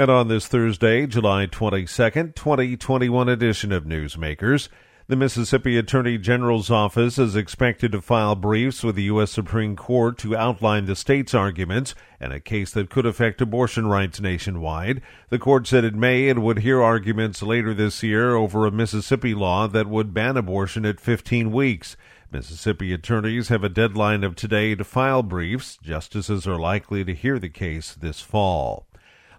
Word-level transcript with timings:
And 0.00 0.10
on 0.10 0.28
this 0.28 0.46
Thursday, 0.46 1.06
July 1.06 1.46
22nd, 1.46 2.34
2021 2.34 3.28
edition 3.28 3.70
of 3.70 3.84
Newsmakers, 3.84 4.70
the 5.08 5.14
Mississippi 5.14 5.76
Attorney 5.76 6.16
General's 6.16 6.70
office 6.70 7.18
is 7.18 7.36
expected 7.36 7.92
to 7.92 8.00
file 8.00 8.34
briefs 8.34 8.82
with 8.82 8.96
the 8.96 9.02
U.S. 9.02 9.30
Supreme 9.30 9.76
Court 9.76 10.16
to 10.16 10.34
outline 10.34 10.86
the 10.86 10.96
state's 10.96 11.34
arguments 11.34 11.94
in 12.18 12.32
a 12.32 12.40
case 12.40 12.70
that 12.70 12.88
could 12.88 13.04
affect 13.04 13.42
abortion 13.42 13.88
rights 13.88 14.22
nationwide. 14.22 15.02
The 15.28 15.38
court 15.38 15.66
said 15.66 15.84
it 15.84 15.94
May 15.94 16.30
and 16.30 16.42
would 16.42 16.60
hear 16.60 16.80
arguments 16.80 17.42
later 17.42 17.74
this 17.74 18.02
year 18.02 18.34
over 18.34 18.64
a 18.64 18.70
Mississippi 18.70 19.34
law 19.34 19.66
that 19.66 19.86
would 19.86 20.14
ban 20.14 20.38
abortion 20.38 20.86
at 20.86 20.98
15 20.98 21.52
weeks. 21.52 21.98
Mississippi 22.32 22.94
attorneys 22.94 23.48
have 23.48 23.64
a 23.64 23.68
deadline 23.68 24.24
of 24.24 24.34
today 24.34 24.74
to 24.76 24.82
file 24.82 25.22
briefs. 25.22 25.76
Justices 25.82 26.46
are 26.46 26.58
likely 26.58 27.04
to 27.04 27.14
hear 27.14 27.38
the 27.38 27.50
case 27.50 27.94
this 27.94 28.22
fall. 28.22 28.86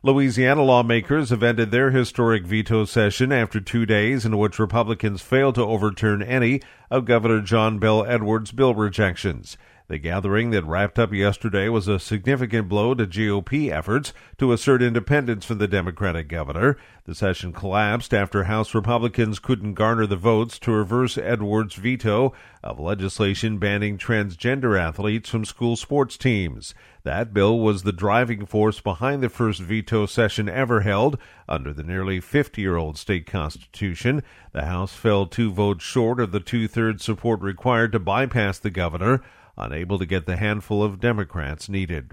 Louisiana 0.03 0.63
lawmakers 0.63 1.29
have 1.29 1.43
ended 1.43 1.69
their 1.69 1.91
historic 1.91 2.43
veto 2.43 2.85
session 2.85 3.31
after 3.31 3.61
two 3.61 3.85
days 3.85 4.25
in 4.25 4.35
which 4.39 4.57
Republicans 4.57 5.21
failed 5.21 5.53
to 5.53 5.63
overturn 5.63 6.23
any 6.23 6.59
of 6.89 7.05
Governor 7.05 7.39
John 7.41 7.77
Bel 7.77 8.03
Edwards' 8.07 8.51
bill 8.51 8.73
rejections. 8.73 9.59
The 9.91 9.99
gathering 9.99 10.51
that 10.51 10.63
wrapped 10.63 10.97
up 10.97 11.11
yesterday 11.11 11.67
was 11.67 11.89
a 11.89 11.99
significant 11.99 12.69
blow 12.69 12.93
to 12.93 13.05
GOP 13.05 13.69
efforts 13.69 14.13
to 14.37 14.53
assert 14.53 14.81
independence 14.81 15.43
from 15.43 15.57
the 15.57 15.67
Democratic 15.67 16.29
governor. 16.29 16.77
The 17.03 17.13
session 17.13 17.51
collapsed 17.51 18.13
after 18.13 18.45
House 18.45 18.73
Republicans 18.73 19.37
couldn't 19.37 19.73
garner 19.73 20.07
the 20.07 20.15
votes 20.15 20.57
to 20.59 20.71
reverse 20.71 21.17
Edwards' 21.17 21.75
veto 21.75 22.31
of 22.63 22.79
legislation 22.79 23.57
banning 23.57 23.97
transgender 23.97 24.79
athletes 24.79 25.29
from 25.29 25.43
school 25.43 25.75
sports 25.75 26.15
teams. 26.15 26.73
That 27.03 27.33
bill 27.33 27.59
was 27.59 27.83
the 27.83 27.91
driving 27.91 28.45
force 28.45 28.79
behind 28.79 29.21
the 29.21 29.27
first 29.27 29.59
veto 29.59 30.05
session 30.05 30.47
ever 30.47 30.81
held 30.81 31.17
under 31.49 31.73
the 31.73 31.83
nearly 31.83 32.21
50 32.21 32.61
year 32.61 32.77
old 32.77 32.97
state 32.97 33.25
constitution. 33.25 34.23
The 34.53 34.63
House 34.63 34.93
fell 34.93 35.25
two 35.25 35.51
votes 35.51 35.83
short 35.83 36.21
of 36.21 36.31
the 36.31 36.39
two 36.39 36.69
thirds 36.69 37.03
support 37.03 37.41
required 37.41 37.91
to 37.91 37.99
bypass 37.99 38.57
the 38.57 38.69
governor 38.69 39.21
unable 39.61 39.97
to 39.99 40.05
get 40.05 40.25
the 40.25 40.37
handful 40.37 40.83
of 40.83 40.99
Democrats 40.99 41.69
needed. 41.69 42.11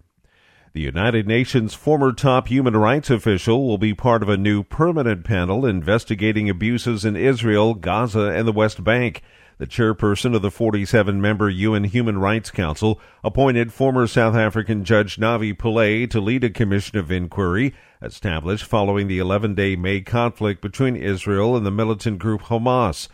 The 0.75 0.81
United 0.83 1.27
Nations 1.27 1.75
former 1.75 2.13
top 2.13 2.49
human 2.49 2.77
rights 2.77 3.11
official 3.11 3.67
will 3.67 3.79
be 3.79 3.95
part 3.95 4.23
of 4.23 4.29
a 4.29 4.37
new 4.37 4.63
permanent 4.63 5.25
panel 5.25 5.65
investigating 5.65 6.51
abuses 6.51 7.05
in 7.05 7.17
Israel, 7.17 7.75
Gaza, 7.75 8.29
and 8.29 8.47
the 8.47 8.53
West 8.53 8.85
Bank. 8.85 9.23
The 9.57 9.67
chairperson 9.67 10.37
of 10.37 10.43
the 10.43 10.53
47 10.53 11.21
member 11.21 11.51
UN 11.51 11.85
Human 11.85 12.19
Rights 12.19 12.53
Council 12.53 13.01
appointed 13.25 13.73
former 13.73 14.07
South 14.07 14.37
African 14.37 14.85
Judge 14.85 15.17
Navi 15.17 15.53
Pillay 15.53 16.09
to 16.11 16.21
lead 16.21 16.45
a 16.45 16.51
commission 16.51 16.97
of 16.97 17.11
inquiry 17.11 17.75
established 18.01 18.65
following 18.65 19.09
the 19.09 19.19
11 19.19 19.57
day 19.57 19.75
May 19.75 20.01
conflict 20.01 20.62
between 20.62 20.95
Israel 20.95 21.57
and 21.57 21.67
the 21.67 21.73
militant 21.73 22.21
group 22.21 22.43
Hamas. 22.43 23.09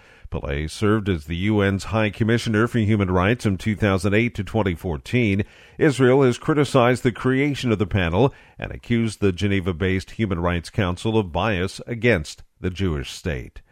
Served 0.66 1.08
as 1.08 1.26
the 1.26 1.46
UN's 1.46 1.84
High 1.84 2.10
Commissioner 2.10 2.66
for 2.66 2.80
Human 2.80 3.10
Rights 3.10 3.44
from 3.44 3.56
2008 3.56 4.34
to 4.34 4.42
2014. 4.42 5.44
Israel 5.78 6.22
has 6.22 6.38
criticized 6.38 7.04
the 7.04 7.12
creation 7.12 7.70
of 7.70 7.78
the 7.78 7.86
panel 7.86 8.34
and 8.58 8.72
accused 8.72 9.20
the 9.20 9.30
Geneva 9.30 9.72
based 9.72 10.12
Human 10.12 10.40
Rights 10.40 10.70
Council 10.70 11.16
of 11.16 11.30
bias 11.30 11.80
against 11.86 12.42
the 12.60 12.70
Jewish 12.70 13.12
state. 13.12 13.62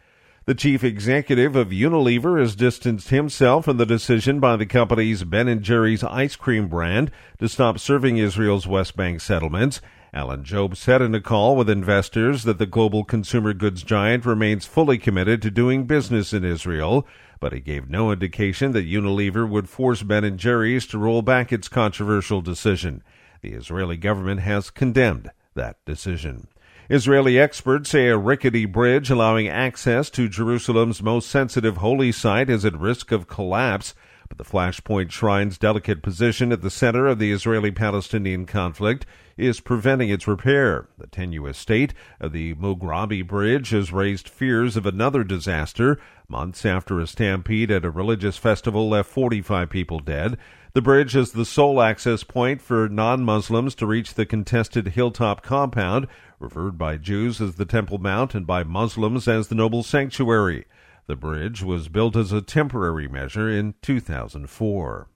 The 0.45 0.55
chief 0.55 0.85
executive 0.85 1.55
of 1.57 1.69
Unilever 1.69 2.39
has 2.39 2.55
distanced 2.55 3.09
himself 3.09 3.65
from 3.65 3.75
the 3.75 3.85
decision 3.85 4.39
by 4.39 4.55
the 4.55 4.65
company's 4.65 5.25
Ben 5.25 5.61
& 5.61 5.63
Jerry's 5.63 6.03
ice 6.03 6.37
cream 6.37 6.69
brand 6.69 7.11
to 7.39 7.49
stop 7.49 7.77
serving 7.77 8.17
Israel's 8.17 8.67
West 8.67 8.95
Bank 8.95 9.19
settlements 9.19 9.81
Alan 10.13 10.43
Jope 10.43 10.75
said 10.75 11.01
in 11.01 11.15
a 11.15 11.21
call 11.21 11.55
with 11.55 11.67
investors 11.67 12.43
that 12.43 12.59
the 12.59 12.67
global 12.67 13.03
consumer 13.03 13.51
goods 13.51 13.81
giant 13.81 14.27
remains 14.27 14.67
fully 14.67 14.99
committed 14.99 15.41
to 15.41 15.49
doing 15.49 15.85
business 15.85 16.33
in 16.33 16.45
Israel, 16.45 17.07
but 17.39 17.51
he 17.51 17.59
gave 17.59 17.89
no 17.89 18.11
indication 18.11 18.73
that 18.73 18.87
Unilever 18.87 19.49
would 19.49 19.67
force 19.67 20.03
Ben 20.03 20.37
& 20.37 20.37
Jerry's 20.37 20.85
to 20.87 20.99
roll 20.99 21.23
back 21.23 21.51
its 21.51 21.67
controversial 21.67 22.41
decision. 22.41 23.01
The 23.41 23.53
Israeli 23.53 23.97
government 23.97 24.41
has 24.41 24.69
condemned 24.69 25.31
that 25.55 25.83
decision. 25.83 26.47
Israeli 26.91 27.39
experts 27.39 27.89
say 27.89 28.07
a 28.07 28.17
rickety 28.17 28.65
bridge 28.65 29.09
allowing 29.09 29.47
access 29.47 30.11
to 30.11 30.29
Jerusalem's 30.29 31.01
most 31.01 31.27
sensitive 31.27 31.77
holy 31.77 32.11
site 32.11 32.51
is 32.51 32.65
at 32.65 32.77
risk 32.77 33.11
of 33.11 33.27
collapse 33.27 33.95
but 34.35 34.37
the 34.37 34.51
Flashpoint 34.51 35.11
Shrine's 35.11 35.57
delicate 35.57 36.01
position 36.01 36.51
at 36.51 36.61
the 36.61 36.71
center 36.71 37.07
of 37.07 37.19
the 37.19 37.31
Israeli 37.31 37.71
Palestinian 37.71 38.45
conflict 38.45 39.05
is 39.37 39.59
preventing 39.59 40.09
its 40.09 40.27
repair. 40.27 40.87
The 40.97 41.07
tenuous 41.07 41.57
state 41.57 41.93
of 42.19 42.31
the 42.31 42.53
Mughrabi 42.55 43.25
Bridge 43.25 43.69
has 43.71 43.91
raised 43.91 44.29
fears 44.29 44.77
of 44.77 44.85
another 44.85 45.23
disaster 45.23 45.99
months 46.27 46.65
after 46.65 46.99
a 46.99 47.07
stampede 47.07 47.71
at 47.71 47.85
a 47.85 47.89
religious 47.89 48.37
festival 48.37 48.89
left 48.89 49.09
45 49.09 49.69
people 49.69 49.99
dead. 49.99 50.37
The 50.73 50.81
bridge 50.81 51.15
is 51.15 51.31
the 51.31 51.45
sole 51.45 51.81
access 51.81 52.23
point 52.23 52.61
for 52.61 52.89
non 52.89 53.23
Muslims 53.23 53.75
to 53.75 53.85
reach 53.85 54.15
the 54.15 54.25
contested 54.25 54.89
hilltop 54.89 55.43
compound, 55.43 56.07
referred 56.39 56.77
by 56.77 56.97
Jews 56.97 57.39
as 57.39 57.55
the 57.55 57.65
Temple 57.65 57.99
Mount 57.99 58.33
and 58.33 58.47
by 58.47 58.63
Muslims 58.63 59.27
as 59.27 59.47
the 59.49 59.55
Noble 59.55 59.83
Sanctuary. 59.83 60.65
The 61.05 61.15
bridge 61.15 61.61
was 61.61 61.89
built 61.89 62.15
as 62.15 62.31
a 62.31 62.41
temporary 62.41 63.07
measure 63.07 63.49
in 63.49 63.75
2004. 63.81 65.09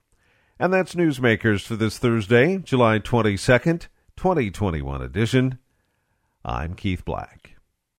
And 0.60 0.72
that's 0.72 0.94
Newsmakers 0.94 1.62
for 1.62 1.76
this 1.76 1.98
Thursday, 1.98 2.58
July 2.58 2.98
22nd, 2.98 3.88
2021 4.18 5.00
edition. 5.00 5.58
I'm 6.44 6.74
Keith 6.74 7.04
Black. 7.04 7.57